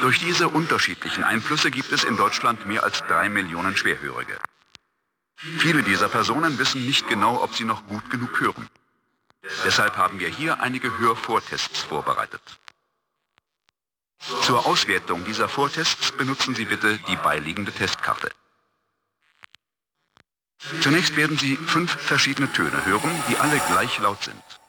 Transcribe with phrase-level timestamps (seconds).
[0.00, 4.38] Durch diese unterschiedlichen Einflüsse gibt es in Deutschland mehr als drei Millionen Schwerhörige.
[5.36, 8.68] Viele dieser Personen wissen nicht genau, ob sie noch gut genug hören.
[9.64, 12.42] Deshalb haben wir hier einige Hörvortests vorbereitet.
[14.42, 18.30] Zur Auswertung dieser Vortests benutzen Sie bitte die beiliegende Testkarte.
[20.82, 24.59] Zunächst werden Sie fünf verschiedene Töne hören, die alle gleich laut sind.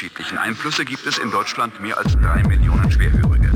[0.00, 3.50] Unterschiedlichen Einflüsse gibt es in Deutschland mehr als drei Millionen Schwerhörige.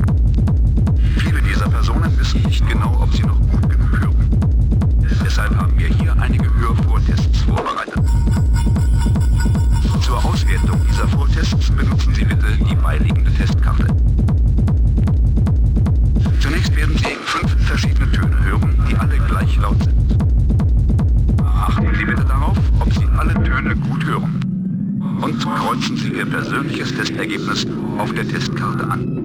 [1.17, 4.29] Viele dieser Personen wissen nicht genau, ob sie noch gut genug hören.
[5.25, 7.99] Deshalb haben wir hier einige Hörvortests vorbereitet.
[10.01, 13.87] Zur Auswertung dieser Vortests benutzen Sie bitte die beiliegende Testkarte.
[16.41, 19.95] Zunächst werden Sie fünf verschiedene Töne hören, die alle gleich laut sind.
[21.43, 24.34] Achten Sie bitte darauf, ob Sie alle Töne gut hören
[25.21, 27.65] und kreuzen Sie Ihr persönliches Testergebnis
[27.97, 29.24] auf der Testkarte an.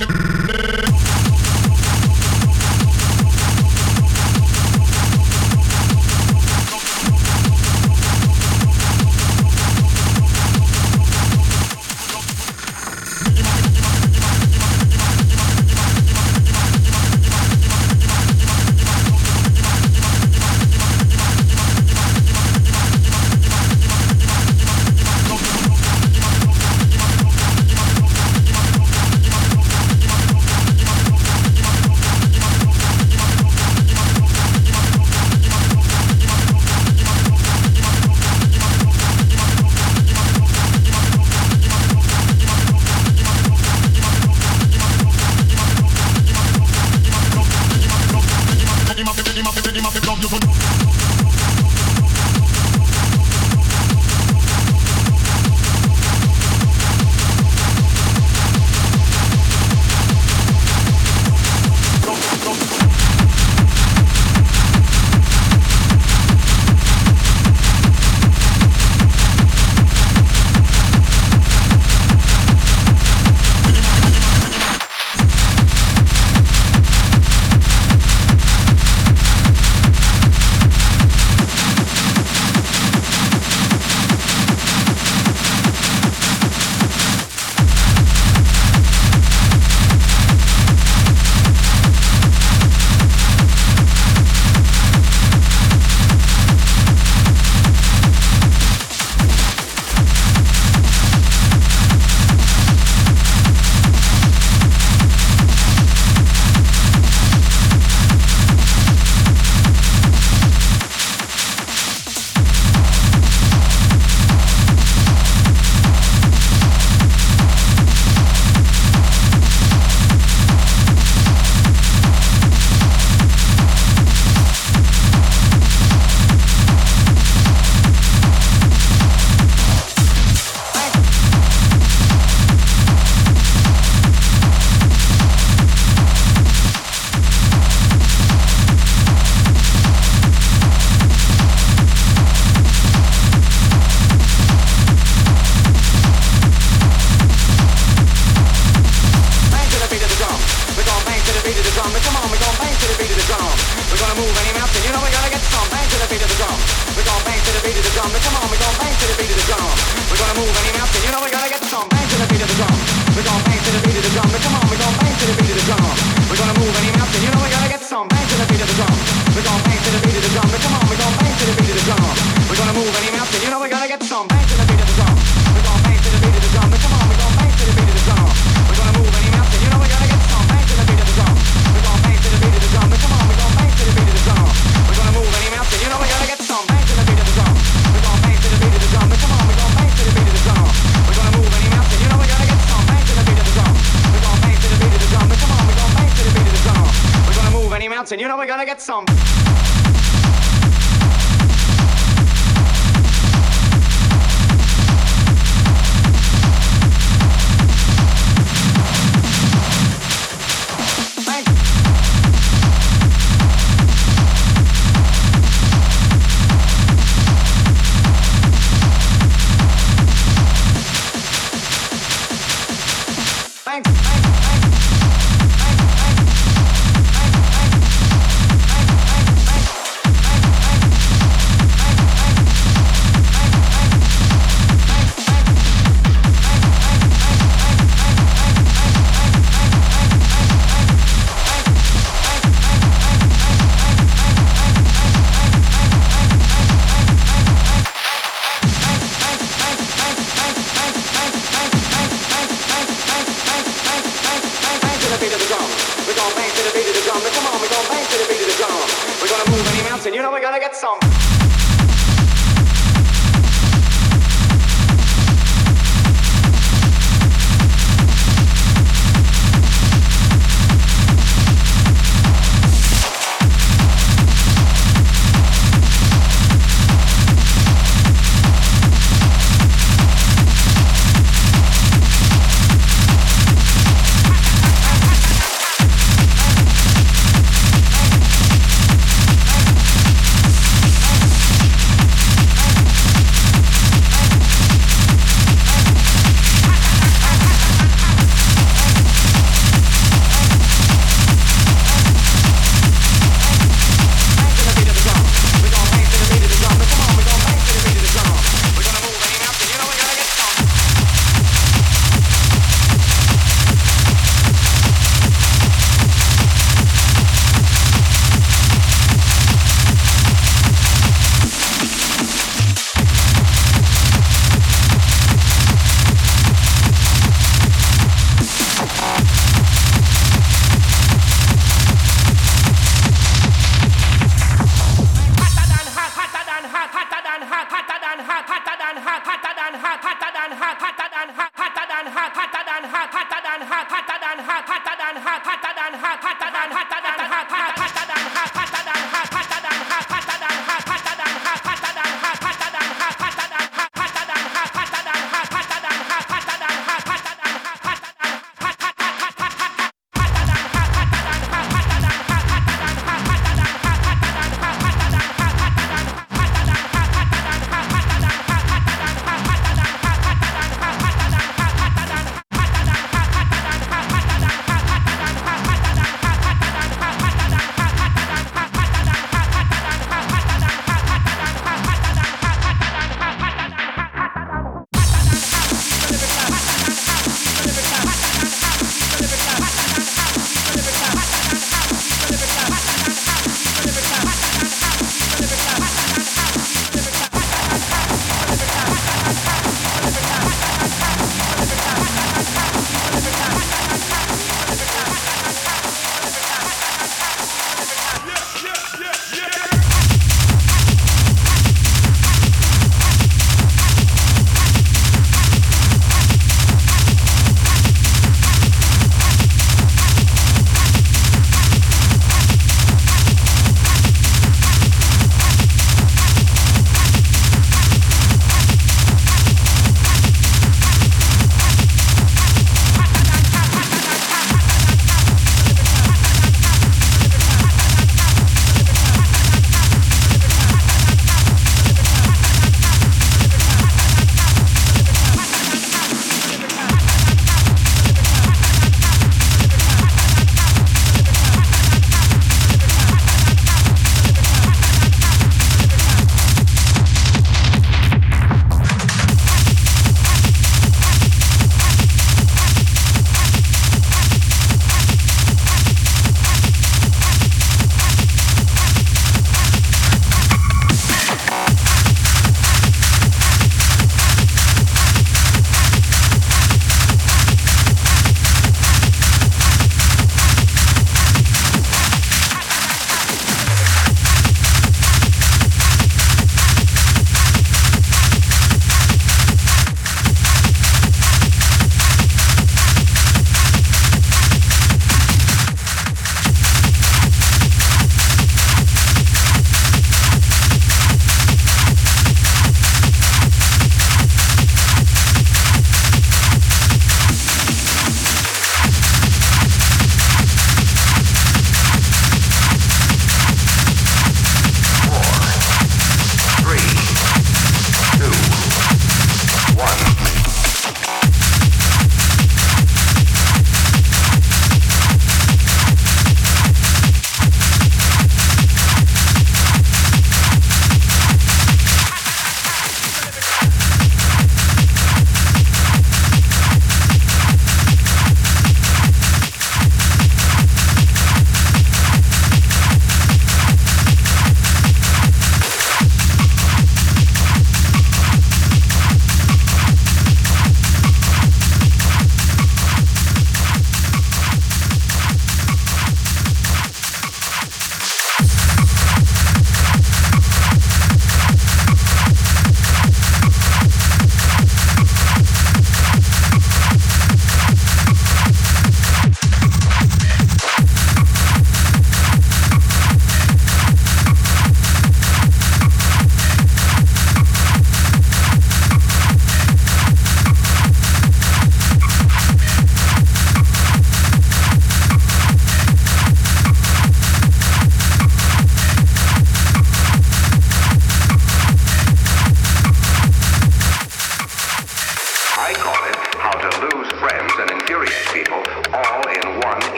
[0.00, 0.79] Nên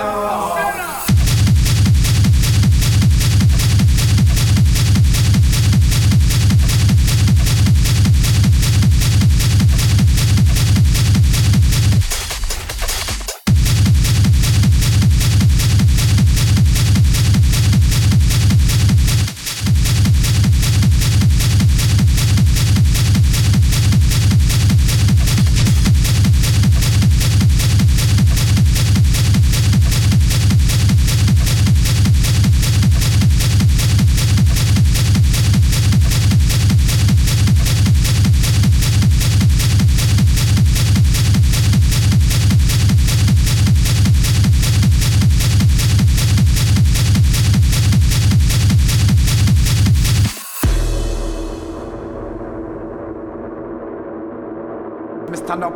[0.00, 0.29] 있어.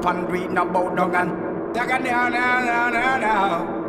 [0.07, 3.85] And read no bow down and take a down, down, down, down, down.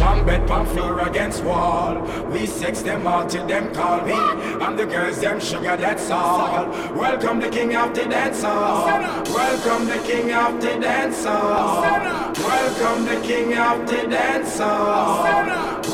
[0.00, 2.00] One bed, one floor against wall.
[2.30, 4.12] We sex them all till them call me.
[4.12, 6.68] And the girls them sugar, that's all.
[6.94, 8.48] Welcome the king of the dancer.
[8.48, 11.30] Welcome the king of the dancer.
[11.30, 14.64] Welcome the king of the dancer.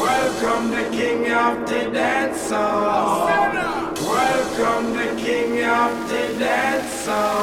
[0.01, 3.90] Welcome the king of the dancer.
[4.21, 7.41] Welcome the king of the dancer.